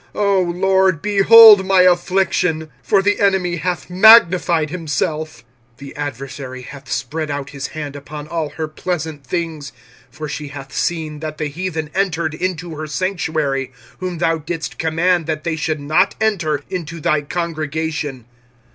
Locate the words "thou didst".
14.17-14.79